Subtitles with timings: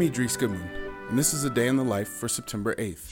[0.00, 0.66] I'm Idris Gamoun,
[1.10, 3.04] and this is a day in the life for September 8th.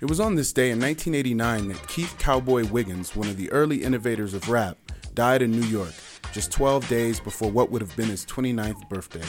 [0.00, 3.84] It was on this day in 1989 that Keith Cowboy Wiggins, one of the early
[3.84, 4.76] innovators of rap,
[5.14, 5.94] died in New York,
[6.32, 9.22] just 12 days before what would have been his 29th birthday.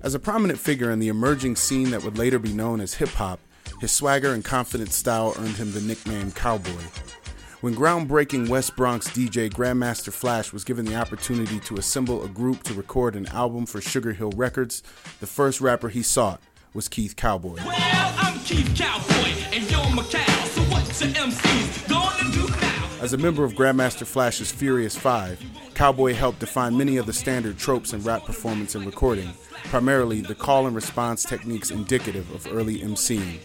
[0.00, 3.10] As a prominent figure in the emerging scene that would later be known as hip
[3.10, 3.40] hop,
[3.82, 6.70] his swagger and confident style earned him the nickname Cowboy.
[7.64, 12.62] When groundbreaking West Bronx DJ Grandmaster Flash was given the opportunity to assemble a group
[12.64, 14.82] to record an album for Sugar Hill Records,
[15.18, 16.42] the first rapper he sought
[16.74, 17.54] was Keith Cowboy.
[17.64, 20.44] Well, I'm Keith Cowboy, and you're my cow.
[20.44, 21.63] So what's now?
[23.04, 25.38] As a member of Grandmaster Flash's Furious Five,
[25.74, 30.34] Cowboy helped define many of the standard tropes in rap performance and recording, primarily the
[30.34, 33.40] call and response techniques indicative of early MCing.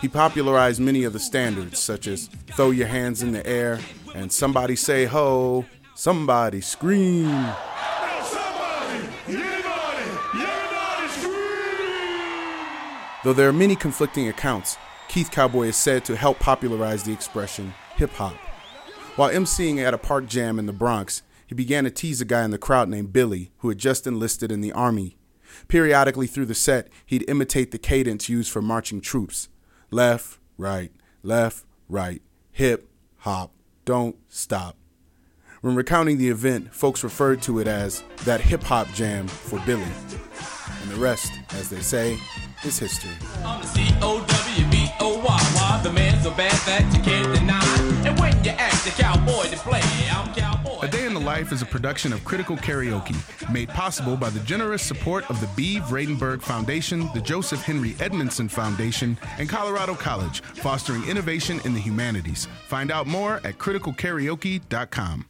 [0.00, 3.80] He popularized many of the standards, such as throw your hands in the air
[4.14, 7.26] and somebody say ho, somebody scream.
[13.24, 17.74] Though there are many conflicting accounts, Keith Cowboy is said to help popularize the expression
[17.96, 18.36] hip hop.
[19.16, 22.44] While emceeing at a park jam in the Bronx, he began to tease a guy
[22.44, 25.16] in the crowd named Billy, who had just enlisted in the army.
[25.68, 29.48] Periodically through the set, he'd imitate the cadence used for marching troops
[29.90, 30.92] left, right,
[31.22, 32.20] left, right,
[32.52, 33.52] hip, hop,
[33.86, 34.76] don't stop.
[35.62, 39.82] When recounting the event, folks referred to it as that hip hop jam for Billy.
[40.82, 42.18] And the rest, as they say,
[42.64, 43.12] is history.
[51.16, 53.16] The Life is a production of Critical Karaoke,
[53.50, 58.50] made possible by the generous support of the Bee Vradenburg Foundation, the Joseph Henry Edmondson
[58.50, 62.48] Foundation, and Colorado College, fostering innovation in the humanities.
[62.66, 65.24] Find out more at criticalkaraoke.com.